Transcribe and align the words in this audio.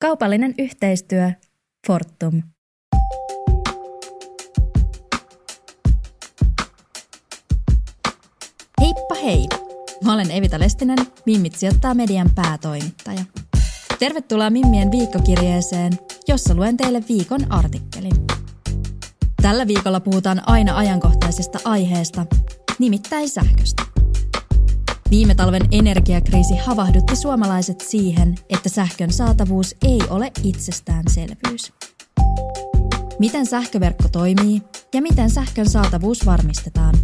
Kaupallinen 0.00 0.54
yhteistyö 0.58 1.30
Fortum. 1.86 2.42
Heippa 8.80 9.14
hei! 9.22 9.46
Mä 10.04 10.14
olen 10.14 10.30
Evita 10.30 10.58
Lestinen, 10.58 10.98
Mimmit 11.26 11.54
sijoittaa 11.54 11.94
median 11.94 12.30
päätoimittaja. 12.34 13.20
Tervetuloa 13.98 14.50
Mimmien 14.50 14.90
viikkokirjeeseen, 14.90 15.92
jossa 16.28 16.54
luen 16.54 16.76
teille 16.76 17.02
viikon 17.08 17.52
artikkelin. 17.52 18.26
Tällä 19.42 19.66
viikolla 19.66 20.00
puhutaan 20.00 20.48
aina 20.48 20.76
ajankohtaisesta 20.76 21.58
aiheesta, 21.64 22.26
nimittäin 22.78 23.28
sähköstä. 23.28 23.97
Viime 25.10 25.34
talven 25.34 25.62
energiakriisi 25.72 26.56
havahdutti 26.56 27.16
suomalaiset 27.16 27.80
siihen, 27.80 28.34
että 28.48 28.68
sähkön 28.68 29.12
saatavuus 29.12 29.76
ei 29.86 30.00
ole 30.10 30.32
itsestäänselvyys. 30.44 31.72
Miten 33.18 33.46
sähköverkko 33.46 34.08
toimii 34.12 34.62
ja 34.94 35.02
miten 35.02 35.30
sähkön 35.30 35.68
saatavuus 35.68 36.26
varmistetaan? 36.26 36.94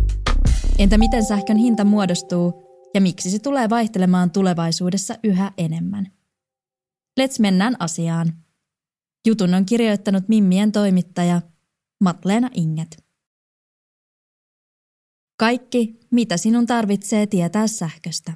Entä 0.78 0.98
miten 0.98 1.24
sähkön 1.24 1.56
hinta 1.56 1.84
muodostuu 1.84 2.62
ja 2.94 3.00
miksi 3.00 3.30
se 3.30 3.38
tulee 3.38 3.70
vaihtelemaan 3.70 4.30
tulevaisuudessa 4.30 5.14
yhä 5.24 5.52
enemmän? 5.58 6.06
Let's 7.20 7.36
mennään 7.40 7.76
asiaan. 7.78 8.32
Jutun 9.26 9.54
on 9.54 9.66
kirjoittanut 9.66 10.28
Mimmien 10.28 10.72
toimittaja 10.72 11.42
Matleena 12.00 12.50
Inget. 12.54 13.03
Kaikki, 15.36 16.00
mitä 16.10 16.36
sinun 16.36 16.66
tarvitsee 16.66 17.26
tietää 17.26 17.66
sähköstä. 17.66 18.34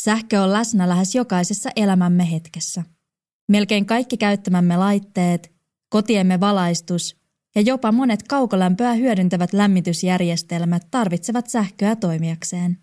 Sähkö 0.00 0.42
on 0.42 0.52
läsnä 0.52 0.88
lähes 0.88 1.14
jokaisessa 1.14 1.70
elämämme 1.76 2.30
hetkessä. 2.30 2.82
Melkein 3.48 3.86
kaikki 3.86 4.16
käyttämämme 4.16 4.76
laitteet, 4.76 5.52
kotiemme 5.88 6.40
valaistus 6.40 7.16
ja 7.54 7.60
jopa 7.60 7.92
monet 7.92 8.22
kaukolämpöä 8.22 8.92
hyödyntävät 8.92 9.52
lämmitysjärjestelmät 9.52 10.86
tarvitsevat 10.90 11.50
sähköä 11.50 11.96
toimijakseen. 11.96 12.78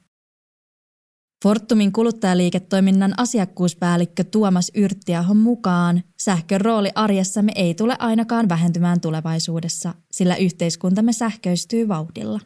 Fortumin 1.44 1.92
kuluttajaliiketoiminnan 1.92 3.14
asiakkuuspäällikkö 3.18 4.24
Tuomas 4.24 4.72
Yrttiahon 4.76 5.38
mukaan 5.38 6.04
sähkön 6.18 6.62
rooli 6.62 6.90
arjessamme 6.96 7.52
ei 7.56 7.74
tule 7.74 7.96
ainakaan 8.00 8.50
vähentymään 8.50 9.02
tulevaisuudessa, 9.02 9.94
sillä 10.12 10.36
yhteiskuntamme 10.36 11.14
sähköistyy 11.14 11.88
vauhdilla. 11.88 12.40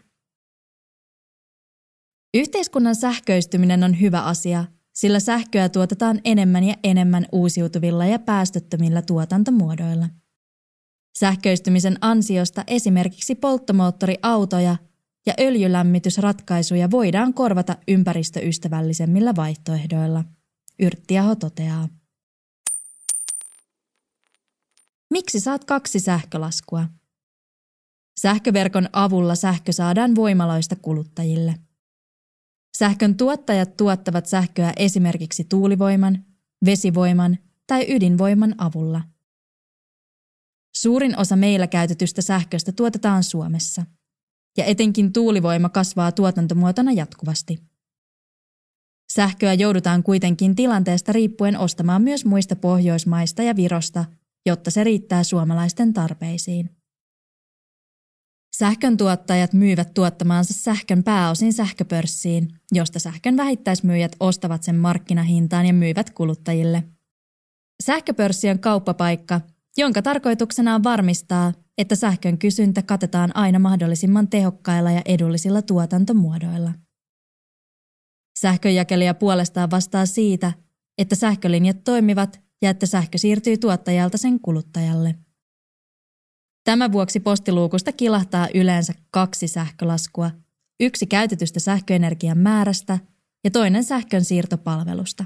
Yhteiskunnan 2.34 2.96
sähköistyminen 2.96 3.84
on 3.84 4.02
hyvä 4.02 4.22
asia, 4.22 4.66
sillä 4.94 5.20
sähköä 5.20 5.70
tuotetaan 5.70 6.22
enemmän 6.26 6.64
ja 6.64 6.76
enemmän 6.84 7.26
uusiutuvilla 7.32 8.06
ja 8.06 8.20
päästöttömillä 8.20 9.02
tuotantomuodoilla. 9.02 10.10
Sähköistymisen 11.20 11.98
ansiosta 12.02 12.64
esimerkiksi 12.68 13.36
polttomoottoriautoja 13.36 14.78
ja 15.26 15.34
öljylämmitysratkaisuja 15.40 16.92
voidaan 16.92 17.34
korvata 17.34 17.76
ympäristöystävällisemmillä 17.88 19.36
vaihtoehdoilla, 19.36 20.24
Yrttiaho 20.80 21.36
toteaa. 21.36 21.90
Miksi 25.10 25.40
saat 25.40 25.66
kaksi 25.66 26.00
sähkölaskua? 26.00 26.88
Sähköverkon 28.20 28.90
avulla 28.94 29.36
sähkö 29.36 29.72
saadaan 29.72 30.16
voimaloista 30.16 30.76
kuluttajille. 30.76 31.56
Sähkön 32.78 33.18
tuottajat 33.18 33.78
tuottavat 33.78 34.26
sähköä 34.26 34.74
esimerkiksi 34.78 35.44
tuulivoiman, 35.44 36.26
vesivoiman 36.66 37.38
tai 37.68 37.96
ydinvoiman 37.96 38.56
avulla. 38.58 39.02
Suurin 40.76 41.20
osa 41.20 41.36
meillä 41.36 41.68
käytetystä 41.68 42.22
sähköstä 42.22 42.72
tuotetaan 42.72 43.24
Suomessa, 43.24 43.86
ja 44.58 44.66
etenkin 44.66 45.14
tuulivoima 45.14 45.70
kasvaa 45.70 46.12
tuotantomuotona 46.12 46.92
jatkuvasti. 46.92 47.60
Sähköä 49.14 49.54
joudutaan 49.54 50.04
kuitenkin 50.04 50.56
tilanteesta 50.56 51.12
riippuen 51.12 51.58
ostamaan 51.58 52.02
myös 52.02 52.26
muista 52.26 52.56
Pohjoismaista 52.56 53.44
ja 53.44 53.56
Virosta, 53.56 54.06
jotta 54.46 54.72
se 54.72 54.84
riittää 54.84 55.24
suomalaisten 55.24 55.94
tarpeisiin. 55.94 56.83
Sähkön 58.58 58.98
tuottajat 58.98 59.54
myyvät 59.54 59.94
tuottamaansa 59.94 60.54
sähkön 60.54 61.04
pääosin 61.04 61.54
sähköpörssiin, 61.54 62.48
josta 62.72 63.00
sähkön 63.00 63.38
vähittäismyyjät 63.38 64.16
ostavat 64.20 64.64
sen 64.64 64.76
markkinahintaan 64.76 65.66
ja 65.66 65.74
myyvät 65.74 66.10
kuluttajille. 66.10 66.84
Sähköpörssi 67.84 68.50
on 68.50 68.60
kauppapaikka, 68.60 69.42
jonka 69.78 70.02
tarkoituksena 70.02 70.76
on 70.76 70.84
varmistaa, 70.84 71.54
että 71.78 71.96
sähkön 71.96 72.38
kysyntä 72.38 72.82
katetaan 72.82 73.36
aina 73.36 73.60
mahdollisimman 73.60 74.28
tehokkailla 74.28 74.92
ja 74.92 75.02
edullisilla 75.06 75.62
tuotantomuodoilla. 75.62 76.72
Sähkönjakelija 78.40 79.14
puolestaan 79.14 79.72
vastaa 79.72 80.06
siitä, 80.06 80.54
että 80.98 81.16
sähkölinjat 81.16 81.84
toimivat 81.84 82.42
ja 82.62 82.70
että 82.70 82.86
sähkö 82.86 83.18
siirtyy 83.18 83.58
tuottajalta 83.58 84.18
sen 84.18 84.40
kuluttajalle. 84.40 85.16
Tämän 86.64 86.92
vuoksi 86.92 87.20
postiluukusta 87.20 87.92
kilahtaa 87.92 88.48
yleensä 88.54 88.94
kaksi 89.12 89.48
sähkölaskua, 89.48 90.32
yksi 90.80 91.06
käytetystä 91.06 91.60
sähköenergian 91.60 92.38
määrästä 92.38 93.00
ja 93.44 93.52
toinen 93.52 93.84
sähkön 93.84 94.24
siirtopalvelusta. 94.24 95.26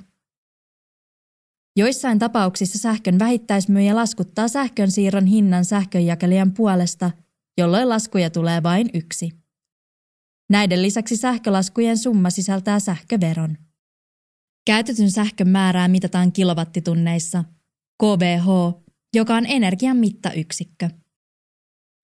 Joissain 1.75 2.19
tapauksissa 2.19 2.77
sähkön 2.77 3.19
vähittäismyyjä 3.19 3.95
laskuttaa 3.95 4.47
sähkön 4.47 4.91
siirron 4.91 5.25
hinnan 5.25 5.65
sähkönjakelijan 5.65 6.53
puolesta, 6.53 7.11
jolloin 7.57 7.89
laskuja 7.89 8.29
tulee 8.29 8.63
vain 8.63 8.89
yksi. 8.93 9.31
Näiden 10.49 10.81
lisäksi 10.81 11.17
sähkölaskujen 11.17 11.97
summa 11.97 12.29
sisältää 12.29 12.79
sähköveron. 12.79 13.57
Käytetyn 14.65 15.11
sähkön 15.11 15.49
määrää 15.49 15.87
mitataan 15.87 16.31
kilowattitunneissa, 16.31 17.43
KBH, 18.03 18.47
joka 19.15 19.35
on 19.35 19.45
energian 19.45 19.97
mittayksikkö. 19.97 20.89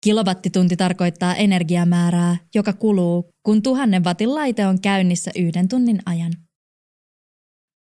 Kilowattitunti 0.05 0.77
tarkoittaa 0.77 1.35
energiamäärää, 1.35 2.37
joka 2.55 2.73
kuluu, 2.73 3.31
kun 3.43 3.63
tuhannen 3.63 4.05
watin 4.05 4.35
laite 4.35 4.67
on 4.67 4.81
käynnissä 4.81 5.31
yhden 5.37 5.69
tunnin 5.69 5.99
ajan. 6.07 6.33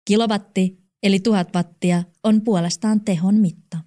Kilowatti, 0.07 0.77
eli 1.03 1.19
tuhat 1.19 1.55
wattia, 1.55 2.03
on 2.23 2.41
puolestaan 2.41 3.01
tehon 3.01 3.35
mitta. 3.35 3.77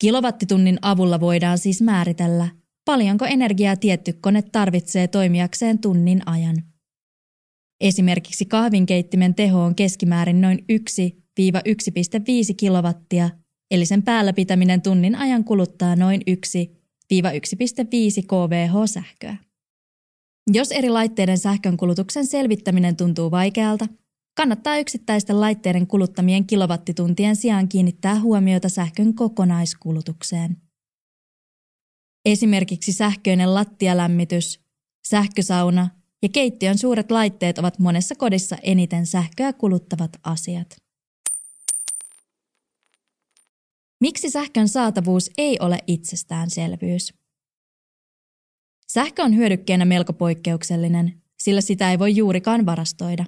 Kilowattitunnin 0.00 0.78
avulla 0.82 1.20
voidaan 1.20 1.58
siis 1.58 1.82
määritellä, 1.82 2.48
paljonko 2.84 3.24
energiaa 3.24 3.76
tietty 3.76 4.12
kone 4.12 4.42
tarvitsee 4.42 5.08
toimijakseen 5.08 5.78
tunnin 5.78 6.28
ajan. 6.28 6.56
Esimerkiksi 7.80 8.44
kahvinkeittimen 8.44 9.34
teho 9.34 9.62
on 9.62 9.74
keskimäärin 9.74 10.40
noin 10.40 10.58
1-1,5 10.58 10.64
kilowattia, 12.56 13.30
eli 13.70 13.86
sen 13.86 14.02
päällä 14.02 14.32
pitäminen 14.32 14.82
tunnin 14.82 15.14
ajan 15.14 15.44
kuluttaa 15.44 15.96
noin 15.96 16.20
1 16.26 16.79
1,5 17.14 18.26
kWh 18.26 18.86
sähköä. 18.86 19.36
Jos 20.52 20.72
eri 20.72 20.90
laitteiden 20.90 21.38
sähkönkulutuksen 21.38 22.26
selvittäminen 22.26 22.96
tuntuu 22.96 23.30
vaikealta, 23.30 23.86
kannattaa 24.36 24.78
yksittäisten 24.78 25.40
laitteiden 25.40 25.86
kuluttamien 25.86 26.46
kilowattituntien 26.46 27.36
sijaan 27.36 27.68
kiinnittää 27.68 28.20
huomiota 28.20 28.68
sähkön 28.68 29.14
kokonaiskulutukseen. 29.14 30.56
Esimerkiksi 32.24 32.92
sähköinen 32.92 33.54
lattialämmitys, 33.54 34.60
sähkösauna 35.06 35.88
ja 36.22 36.28
keittiön 36.28 36.78
suuret 36.78 37.10
laitteet 37.10 37.58
ovat 37.58 37.78
monessa 37.78 38.14
kodissa 38.14 38.56
eniten 38.62 39.06
sähköä 39.06 39.52
kuluttavat 39.52 40.10
asiat. 40.24 40.79
Miksi 44.00 44.30
sähkön 44.30 44.68
saatavuus 44.68 45.30
ei 45.38 45.56
ole 45.60 45.78
itsestäänselvyys? 45.86 47.14
Sähkö 48.86 49.22
on 49.22 49.36
hyödykkeenä 49.36 49.84
melko 49.84 50.12
poikkeuksellinen, 50.12 51.22
sillä 51.38 51.60
sitä 51.60 51.90
ei 51.90 51.98
voi 51.98 52.16
juurikaan 52.16 52.66
varastoida. 52.66 53.24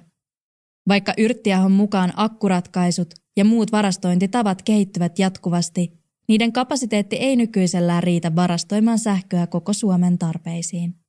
Vaikka 0.87 1.13
Yrttiahon 1.17 1.71
mukaan 1.71 2.13
akkuratkaisut, 2.15 3.13
ja 3.37 3.45
muut 3.45 3.71
varastointitavat 3.71 4.61
kehittyvät 4.61 5.19
jatkuvasti, 5.19 5.93
niiden 6.27 6.53
kapasiteetti 6.53 7.15
ei 7.15 7.35
nykyisellään 7.35 8.03
riitä 8.03 8.35
varastoimaan 8.35 8.99
sähköä 8.99 9.47
koko 9.47 9.73
Suomen 9.73 10.17
tarpeisiin. 10.17 11.02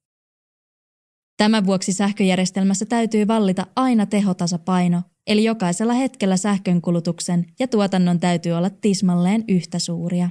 Tämän 1.44 1.66
vuoksi 1.66 1.92
sähköjärjestelmässä 1.92 2.86
täytyy 2.86 3.28
vallita 3.28 3.66
aina 3.76 4.06
tehotasapaino, 4.06 5.02
eli 5.26 5.44
jokaisella 5.44 5.92
hetkellä 5.92 6.36
sähkönkulutuksen 6.36 7.46
ja 7.58 7.68
tuotannon 7.68 8.20
täytyy 8.20 8.52
olla 8.52 8.70
tismalleen 8.70 9.44
yhtä 9.48 9.78
suuria. 9.78 10.30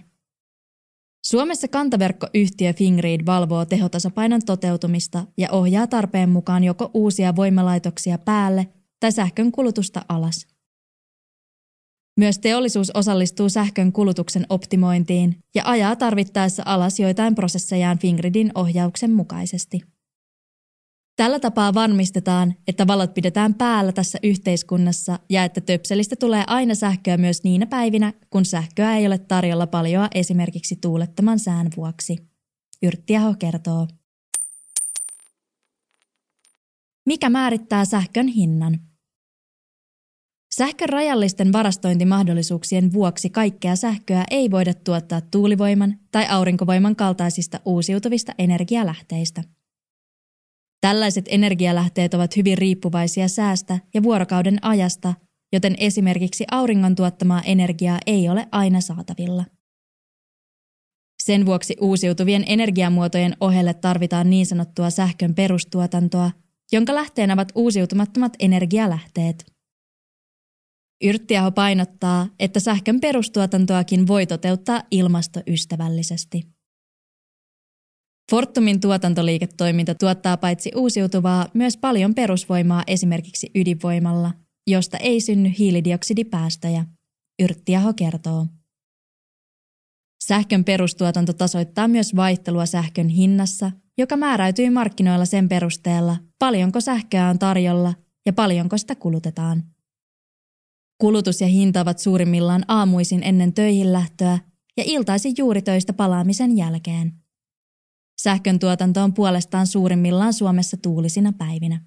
Suomessa 1.26 1.68
kantaverkkoyhtiö 1.68 2.74
Fingrid 2.74 3.26
valvoo 3.26 3.66
tehotasapainon 3.66 4.42
toteutumista 4.46 5.26
ja 5.38 5.52
ohjaa 5.52 5.88
tarpeen 5.88 6.30
mukaan 6.30 6.64
joko 6.64 6.92
uusia 6.94 7.36
voimalaitoksia 7.36 8.18
päälle 8.18 8.68
tai 9.00 9.12
sähkön 9.12 9.52
kulutusta 9.52 10.06
alas. 10.10 10.48
Myös 12.20 12.40
teollisuus 12.40 12.92
osallistuu 12.92 13.50
sähkön 13.50 13.92
kulutuksen 13.92 14.46
optimointiin 14.50 15.36
ja 15.56 15.64
ajaa 15.66 15.96
tarvittaessa 15.96 16.64
alas 16.66 17.00
joitain 17.00 17.36
prosessejaan 17.36 18.00
Fingridin 18.00 18.52
ohjauksen 18.56 19.12
mukaisesti. 19.12 19.93
Tällä 21.16 21.40
tapaa 21.40 21.74
varmistetaan, 21.74 22.54
että 22.68 22.88
valot 22.88 23.14
pidetään 23.14 23.54
päällä 23.54 23.92
tässä 23.92 24.20
yhteiskunnassa 24.24 25.20
ja 25.30 25.44
että 25.44 25.62
töpselistä 25.62 26.16
tulee 26.16 26.44
aina 26.48 26.76
sähköä 26.76 27.18
myös 27.18 27.44
niinä 27.44 27.66
päivinä, 27.66 28.14
kun 28.30 28.46
sähköä 28.46 28.98
ei 28.98 29.08
ole 29.08 29.18
tarjolla 29.18 29.68
paljoa 29.68 30.08
esimerkiksi 30.16 30.76
tuulettoman 30.76 31.40
sään 31.40 31.68
vuoksi. 31.78 32.18
Yrttiaho 32.84 33.34
kertoo. 33.40 33.88
Mikä 37.06 37.30
määrittää 37.30 37.86
sähkön 37.86 38.28
hinnan? 38.28 38.80
Sähkön 40.56 40.90
rajallisten 40.90 41.54
varastointimahdollisuuksien 41.54 42.94
vuoksi 42.94 43.30
kaikkea 43.30 43.76
sähköä 43.76 44.24
ei 44.32 44.52
voida 44.52 44.74
tuottaa 44.74 45.22
tuulivoiman 45.22 46.00
tai 46.12 46.28
aurinkovoiman 46.30 46.96
kaltaisista 46.96 47.60
uusiutuvista 47.66 48.34
energialähteistä– 48.38 49.44
Tällaiset 50.84 51.26
energialähteet 51.28 52.14
ovat 52.14 52.36
hyvin 52.36 52.58
riippuvaisia 52.58 53.28
säästä 53.28 53.80
ja 53.94 54.04
vuorokauden 54.04 54.66
ajasta, 54.66 55.14
joten 55.54 55.76
esimerkiksi 55.78 56.46
auringon 56.52 56.96
tuottamaa 56.96 57.42
energiaa 57.42 58.00
ei 58.06 58.30
ole 58.30 58.48
aina 58.52 58.82
saatavilla. 58.82 59.46
Sen 61.24 61.46
vuoksi 61.46 61.76
uusiutuvien 61.82 62.44
energiamuotojen 62.48 63.38
ohelle 63.40 63.74
tarvitaan 63.74 64.30
niin 64.30 64.46
sanottua 64.46 64.90
sähkön 64.90 65.36
perustuotantoa, 65.36 66.32
jonka 66.72 66.96
lähteenä 66.96 67.34
ovat 67.34 67.52
uusiutumattomat 67.56 68.34
energialähteet. 68.40 69.46
Yrttiaho 71.04 71.52
painottaa, 71.52 72.28
että 72.40 72.60
sähkön 72.60 73.00
perustuotantoakin 73.00 74.08
voi 74.08 74.26
toteuttaa 74.26 74.84
ilmastoystävällisesti. 74.92 76.53
Fortumin 78.34 78.80
tuotantoliiketoiminta 78.80 79.96
tuottaa 79.96 80.38
paitsi 80.38 80.72
uusiutuvaa 80.76 81.48
myös 81.54 81.78
paljon 81.78 82.16
perusvoimaa 82.16 82.84
esimerkiksi 82.88 83.52
ydinvoimalla, 83.56 84.32
josta 84.68 84.98
ei 84.98 85.22
synny 85.22 85.52
hiilidioksidipäästöjä, 85.60 86.86
Yrttiaho 87.42 87.94
kertoo. 87.94 88.48
Sähkön 90.24 90.64
perustuotanto 90.64 91.34
tasoittaa 91.34 91.88
myös 91.88 92.16
vaihtelua 92.16 92.66
sähkön 92.66 93.08
hinnassa, 93.08 93.72
joka 93.98 94.18
määräytyy 94.18 94.70
markkinoilla 94.70 95.26
sen 95.26 95.50
perusteella, 95.50 96.18
paljonko 96.40 96.82
sähköä 96.82 97.30
on 97.30 97.40
tarjolla 97.40 97.94
ja 98.26 98.34
paljonko 98.34 98.78
sitä 98.78 98.96
kulutetaan. 98.96 99.64
Kulutus 100.98 101.42
ja 101.42 101.48
hinta 101.48 101.82
ovat 101.82 102.00
suurimmillaan 102.00 102.66
aamuisin 102.68 103.24
ennen 103.24 103.54
töihin 103.54 103.94
lähtöä 103.94 104.40
ja 104.78 104.84
iltaisin 104.86 105.34
juuri 105.38 105.62
töistä 105.62 105.94
palaamisen 105.94 106.58
jälkeen. 106.58 107.23
Sähkön 108.22 108.60
tuotanto 108.60 109.02
on 109.02 109.14
puolestaan 109.14 109.68
suurimmillaan 109.68 110.34
Suomessa 110.34 110.78
tuulisina 110.78 111.34
päivinä. 111.38 111.82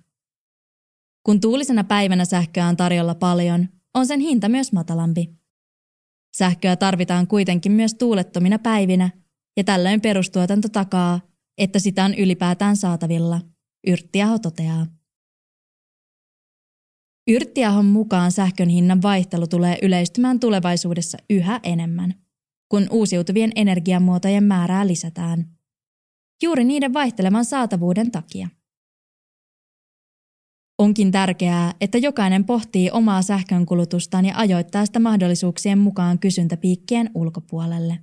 Kun 1.23 1.41
tuulisena 1.41 1.85
päivänä 1.85 2.25
sähköä 2.25 2.67
on 2.67 2.77
tarjolla 2.77 3.15
paljon, 3.15 3.69
on 3.95 4.07
sen 4.07 4.21
hinta 4.21 4.49
myös 4.49 4.73
matalampi. 4.73 5.31
Sähköä 6.37 6.77
tarvitaan 6.77 7.27
kuitenkin 7.27 7.73
myös 7.73 7.95
tuulettomina 7.95 8.59
päivinä, 8.59 9.11
ja 9.57 9.65
tällöin 9.65 10.01
perustuotanto 10.01 10.69
takaa, 10.69 11.21
että 11.59 11.79
sitä 11.79 12.05
on 12.05 12.15
ylipäätään 12.15 12.77
saatavilla, 12.77 13.41
Yrttiaho 13.87 14.39
toteaa. 14.39 14.87
Yrttiahon 17.29 17.85
mukaan 17.85 18.33
sähkön 18.33 18.69
hinnan 18.69 19.03
vaihtelu 19.03 19.47
tulee 19.47 19.79
yleistymään 19.83 20.41
tulevaisuudessa 20.41 21.19
yhä 21.31 21.61
enemmän, 21.63 22.15
kun 22.69 22.87
uusiutuvien 22.91 23.53
energiamuotojen 23.57 24.45
määrää 24.45 24.87
lisätään– 24.87 25.47
juuri 26.43 26.65
niiden 26.65 26.95
vaihtelevan 26.95 27.45
saatavuuden 27.45 28.11
takia. 28.11 28.49
Onkin 30.79 31.13
tärkeää, 31.13 31.75
että 31.81 31.99
jokainen 31.99 32.45
pohtii 32.45 32.91
omaa 32.91 33.23
sähkönkulutustaan 33.23 34.25
ja 34.25 34.37
ajoittaa 34.37 34.87
sitä 34.87 34.99
mahdollisuuksien 34.99 35.79
mukaan 35.79 36.19
kysyntäpiikkien 36.19 37.11
ulkopuolelle. 37.15 37.99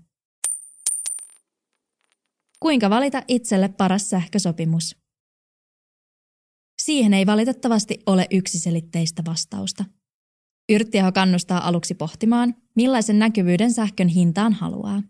Kuinka 2.60 2.90
valita 2.90 3.24
itselle 3.28 3.68
paras 3.70 4.10
sähkösopimus? 4.10 4.96
Siihen 6.82 7.14
ei 7.14 7.26
valitettavasti 7.26 8.00
ole 8.06 8.28
yksiselitteistä 8.32 9.24
vastausta. 9.26 9.86
Yrttiaho 10.70 11.12
kannustaa 11.12 11.68
aluksi 11.68 11.96
pohtimaan, 11.96 12.56
millaisen 12.76 13.20
näkyvyyden 13.20 13.74
sähkön 13.74 14.08
hintaan 14.08 14.54
haluaa. 14.54 15.04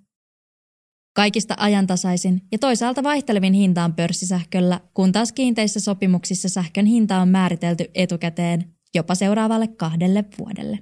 Kaikista 1.16 1.56
ajantasaisin 1.58 2.42
ja 2.52 2.60
toisaalta 2.60 3.04
vaihtelevin 3.04 3.54
hinta 3.54 3.84
on 3.84 3.94
pörssisähköllä, 3.94 4.80
kun 4.94 5.12
taas 5.12 5.32
kiinteissä 5.32 5.80
sopimuksissa 5.80 6.50
sähkön 6.50 6.86
hinta 6.86 7.22
on 7.22 7.30
määritelty 7.30 7.86
etukäteen 7.96 8.74
jopa 8.96 9.16
seuraavalle 9.16 9.68
kahdelle 9.68 10.26
vuodelle. 10.40 10.80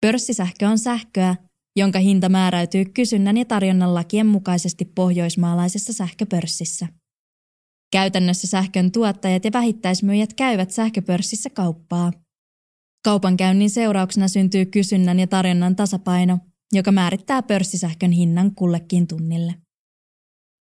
Pörssisähkö 0.00 0.68
on 0.68 0.78
sähköä, 0.78 1.36
jonka 1.76 1.98
hinta 1.98 2.28
määräytyy 2.28 2.84
kysynnän 2.84 3.36
ja 3.36 3.44
tarjonnan 3.44 3.94
lakien 3.94 4.26
mukaisesti 4.26 4.84
pohjoismaalaisessa 4.84 5.92
sähköpörssissä. 5.92 6.88
Käytännössä 7.92 8.46
sähkön 8.46 8.92
tuottajat 8.92 9.44
ja 9.44 9.50
vähittäismyyjät 9.52 10.34
käyvät 10.34 10.70
sähköpörssissä 10.70 11.50
kauppaa. 11.50 12.12
Kaupankäynnin 13.04 13.70
seurauksena 13.70 14.28
syntyy 14.28 14.66
kysynnän 14.66 15.20
ja 15.20 15.26
tarjonnan 15.26 15.76
tasapaino, 15.76 16.38
joka 16.72 16.92
määrittää 16.92 17.42
pörssisähkön 17.42 18.12
hinnan 18.12 18.54
kullekin 18.54 19.06
tunnille. 19.06 19.54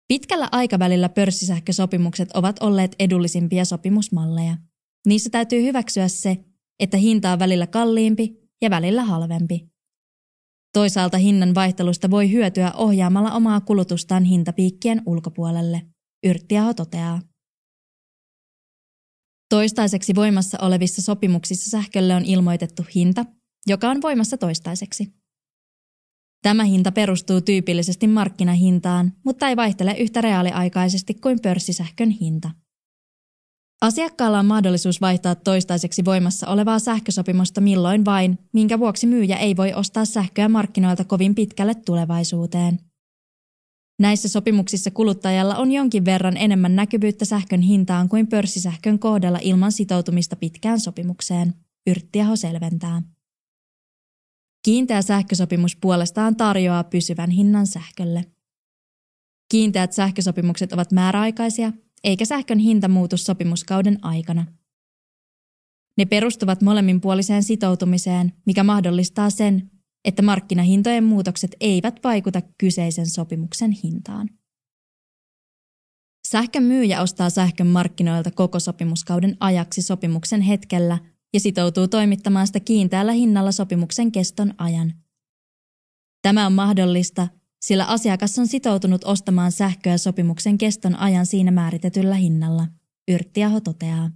Pitkällä 0.08 0.48
aikavälillä 0.52 1.08
pörssisähkösopimukset 1.08 2.32
ovat 2.32 2.58
olleet 2.62 2.96
edullisimpia 2.98 3.64
sopimusmalleja. 3.64 4.56
Niissä 5.06 5.30
täytyy 5.30 5.62
hyväksyä 5.62 6.08
se, 6.08 6.44
että 6.80 6.96
hinta 6.96 7.32
on 7.32 7.38
välillä 7.38 7.66
kalliimpi 7.66 8.36
ja 8.62 8.70
välillä 8.70 9.04
halvempi. 9.04 9.68
Toisaalta 10.72 11.18
hinnan 11.18 11.54
vaihtelusta 11.54 12.10
voi 12.10 12.32
hyötyä 12.32 12.72
ohjaamalla 12.72 13.32
omaa 13.32 13.60
kulutustaan 13.60 14.24
hintapiikkien 14.24 15.02
ulkopuolelle, 15.06 15.82
Yrttiaho 16.26 16.74
toteaa. 16.74 17.20
Toistaiseksi 19.50 20.14
voimassa 20.14 20.58
olevissa 20.60 21.02
sopimuksissa 21.02 21.70
sähkölle 21.70 22.14
on 22.14 22.24
ilmoitettu 22.24 22.82
hinta, 22.94 23.24
joka 23.66 23.90
on 23.90 24.02
voimassa 24.02 24.38
toistaiseksi. 24.38 25.17
Tämä 26.42 26.64
hinta 26.64 26.92
perustuu 26.92 27.40
tyypillisesti 27.40 28.06
markkinahintaan, 28.06 29.12
mutta 29.24 29.48
ei 29.48 29.56
vaihtele 29.56 29.96
yhtä 29.98 30.20
reaaliaikaisesti 30.20 31.14
kuin 31.14 31.40
pörssisähkön 31.42 32.10
hinta. 32.10 32.50
Asiakkaalla 33.80 34.38
on 34.38 34.46
mahdollisuus 34.46 35.00
vaihtaa 35.00 35.34
toistaiseksi 35.34 36.04
voimassa 36.04 36.48
olevaa 36.48 36.78
sähkösopimusta 36.78 37.60
milloin 37.60 38.04
vain, 38.04 38.38
minkä 38.52 38.78
vuoksi 38.78 39.06
myyjä 39.06 39.36
ei 39.36 39.56
voi 39.56 39.74
ostaa 39.74 40.04
sähköä 40.04 40.48
markkinoilta 40.48 41.04
kovin 41.04 41.34
pitkälle 41.34 41.74
tulevaisuuteen. 41.74 42.78
Näissä 44.00 44.28
sopimuksissa 44.28 44.90
kuluttajalla 44.90 45.56
on 45.56 45.72
jonkin 45.72 46.04
verran 46.04 46.36
enemmän 46.36 46.76
näkyvyyttä 46.76 47.24
sähkön 47.24 47.60
hintaan 47.60 48.08
kuin 48.08 48.26
pörssisähkön 48.26 48.98
kohdalla 48.98 49.38
ilman 49.42 49.72
sitoutumista 49.72 50.36
pitkään 50.36 50.80
sopimukseen, 50.80 51.54
Yrttiaho 51.86 52.36
selventää. 52.36 53.02
Kiinteä 54.68 55.02
sähkösopimus 55.02 55.76
puolestaan 55.76 56.36
tarjoaa 56.36 56.84
pysyvän 56.84 57.30
hinnan 57.30 57.66
sähkölle. 57.66 58.24
Kiinteät 59.50 59.92
sähkösopimukset 59.92 60.72
ovat 60.72 60.92
määräaikaisia, 60.92 61.72
eikä 62.04 62.24
sähkön 62.24 62.58
hinta 62.58 62.88
muutu 62.88 63.16
sopimuskauden 63.16 63.98
aikana. 64.02 64.46
Ne 65.96 66.04
perustuvat 66.04 66.62
molemminpuoliseen 66.62 67.42
sitoutumiseen, 67.42 68.32
mikä 68.46 68.64
mahdollistaa 68.64 69.30
sen, 69.30 69.70
että 70.04 70.22
markkinahintojen 70.22 71.04
muutokset 71.04 71.56
eivät 71.60 72.00
vaikuta 72.04 72.42
kyseisen 72.58 73.06
sopimuksen 73.06 73.70
hintaan. 73.70 74.30
Sähkön 76.26 76.62
myyjä 76.62 77.02
ostaa 77.02 77.30
sähkön 77.30 77.66
markkinoilta 77.66 78.30
koko 78.30 78.60
sopimuskauden 78.60 79.36
ajaksi 79.40 79.82
sopimuksen 79.82 80.40
hetkellä 80.40 80.98
ja 81.34 81.40
sitoutuu 81.40 81.88
toimittamaan 81.88 82.46
sitä 82.46 82.60
kiinteällä 82.60 83.12
hinnalla 83.12 83.52
sopimuksen 83.52 84.12
keston 84.12 84.54
ajan. 84.58 84.94
Tämä 86.22 86.46
on 86.46 86.52
mahdollista, 86.52 87.28
sillä 87.60 87.84
asiakas 87.84 88.38
on 88.38 88.46
sitoutunut 88.46 89.04
ostamaan 89.04 89.52
sähköä 89.52 89.98
sopimuksen 89.98 90.58
keston 90.58 90.96
ajan 90.96 91.26
siinä 91.26 91.50
määritetyllä 91.50 92.14
hinnalla, 92.14 92.66
Yrttiaho 93.10 93.60
toteaa. 93.60 94.10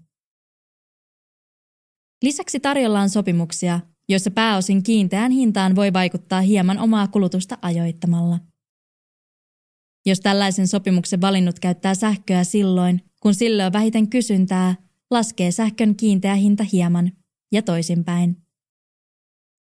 Lisäksi 2.23 2.61
tarjolla 2.61 3.00
on 3.00 3.11
sopimuksia, 3.11 3.81
joissa 4.09 4.31
pääosin 4.31 4.83
kiinteään 4.83 5.33
hintaan 5.33 5.76
voi 5.76 5.92
vaikuttaa 5.92 6.40
hieman 6.40 6.78
omaa 6.78 7.09
kulutusta 7.09 7.59
ajoittamalla. 7.62 8.38
Jos 10.07 10.21
tällaisen 10.21 10.69
sopimuksen 10.69 11.21
valinnut 11.21 11.59
käyttää 11.59 11.95
sähköä 11.95 12.45
silloin, 12.45 13.00
kun 13.21 13.35
sille 13.35 13.66
on 13.66 13.73
vähiten 13.73 14.11
kysyntää, 14.11 14.75
laskee 15.12 15.50
sähkön 15.50 15.97
kiinteä 15.97 16.35
hinta 16.35 16.64
hieman 16.73 17.12
ja 17.52 17.62
toisinpäin. 17.62 18.37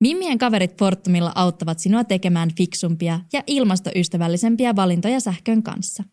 Mimmien 0.01 0.38
kaverit 0.38 0.77
Fortumilla 0.77 1.32
auttavat 1.36 1.79
sinua 1.79 2.03
tekemään 2.03 2.50
fiksumpia 2.58 3.20
ja 3.34 3.44
ilmastoystävällisempiä 3.48 4.75
valintoja 4.75 5.20
sähkön 5.20 5.63
kanssa. 5.63 6.03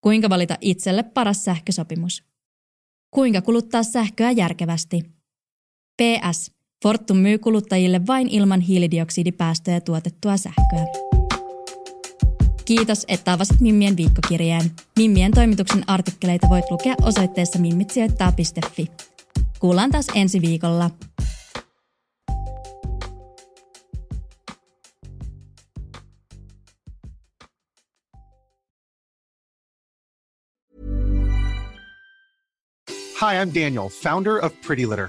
Kuinka 0.00 0.28
valita 0.30 0.56
itselle 0.60 1.02
paras 1.02 1.44
sähkösopimus? 1.44 2.24
Kuinka 3.14 3.42
kuluttaa 3.42 3.82
sähköä 3.82 4.30
järkevästi? 4.30 5.02
PS. 6.02 6.52
Fortum 6.82 7.16
myy 7.16 7.38
kuluttajille 7.38 8.06
vain 8.06 8.28
ilman 8.28 8.60
hiilidioksidipäästöjä 8.60 9.80
tuotettua 9.80 10.36
sähköä. 10.36 11.07
Kiitos, 12.68 13.04
että 13.08 13.32
avasit 13.32 13.60
Mimmien 13.60 13.96
viikkokirjeen. 13.96 14.70
Mimmien 14.98 15.32
toimituksen 15.32 15.84
artikkeleita 15.86 16.48
voit 16.48 16.70
lukea 16.70 16.94
osoitteessa 17.02 17.58
mimmitsijoittaa.fi. 17.58 18.90
Kuullaan 19.58 19.90
taas 19.90 20.06
ensi 20.14 20.40
viikolla. 20.40 20.90
Hi, 33.20 33.34
I'm 33.44 33.64
Daniel, 33.64 33.88
founder 34.02 34.44
of 34.44 34.52
Pretty 34.66 34.88
Litter. 34.88 35.08